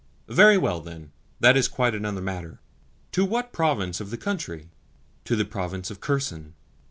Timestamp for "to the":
5.25-5.45